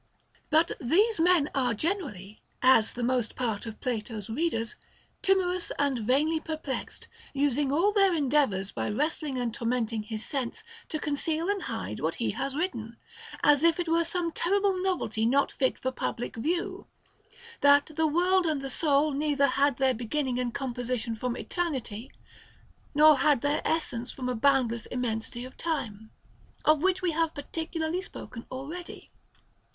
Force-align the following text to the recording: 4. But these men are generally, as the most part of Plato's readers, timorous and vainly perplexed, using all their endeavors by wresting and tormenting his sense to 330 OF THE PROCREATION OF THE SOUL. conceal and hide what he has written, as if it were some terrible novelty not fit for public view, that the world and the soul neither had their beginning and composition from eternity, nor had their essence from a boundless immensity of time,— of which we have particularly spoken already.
4. 0.49 0.49
But 0.49 0.71
these 0.81 1.19
men 1.19 1.51
are 1.53 1.75
generally, 1.75 2.41
as 2.63 2.93
the 2.93 3.03
most 3.03 3.35
part 3.35 3.67
of 3.67 3.79
Plato's 3.79 4.31
readers, 4.31 4.73
timorous 5.21 5.71
and 5.77 5.99
vainly 5.99 6.39
perplexed, 6.39 7.07
using 7.35 7.71
all 7.71 7.91
their 7.91 8.15
endeavors 8.15 8.71
by 8.71 8.89
wresting 8.89 9.37
and 9.37 9.53
tormenting 9.53 10.01
his 10.01 10.25
sense 10.25 10.63
to 10.89 10.97
330 10.97 10.97
OF 10.97 10.97
THE 10.97 10.97
PROCREATION 10.97 11.01
OF 11.03 11.25
THE 11.27 11.29
SOUL. 11.29 11.45
conceal 11.45 11.49
and 11.51 11.61
hide 11.61 11.99
what 11.99 12.15
he 12.15 12.31
has 12.31 12.55
written, 12.55 12.97
as 13.43 13.63
if 13.63 13.79
it 13.79 13.87
were 13.87 14.03
some 14.03 14.31
terrible 14.31 14.81
novelty 14.81 15.23
not 15.27 15.51
fit 15.51 15.77
for 15.77 15.91
public 15.91 16.35
view, 16.35 16.87
that 17.59 17.85
the 17.95 18.07
world 18.07 18.47
and 18.47 18.59
the 18.63 18.71
soul 18.71 19.11
neither 19.11 19.45
had 19.45 19.77
their 19.77 19.93
beginning 19.93 20.39
and 20.39 20.51
composition 20.55 21.13
from 21.13 21.37
eternity, 21.37 22.11
nor 22.95 23.19
had 23.19 23.41
their 23.41 23.61
essence 23.63 24.09
from 24.11 24.27
a 24.27 24.33
boundless 24.35 24.87
immensity 24.87 25.45
of 25.45 25.55
time,— 25.57 26.09
of 26.65 26.81
which 26.81 27.03
we 27.03 27.11
have 27.11 27.35
particularly 27.35 28.01
spoken 28.01 28.47
already. 28.49 29.11